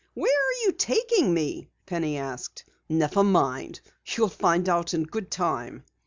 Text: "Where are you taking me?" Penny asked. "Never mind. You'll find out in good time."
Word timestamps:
"Where 0.15 0.35
are 0.35 0.59
you 0.65 0.71
taking 0.71 1.31
me?" 1.31 1.69
Penny 1.85 2.17
asked. 2.17 2.65
"Never 2.89 3.23
mind. 3.23 3.81
You'll 4.03 4.29
find 4.29 4.67
out 4.67 4.95
in 4.95 5.03
good 5.03 5.29
time." 5.29 5.83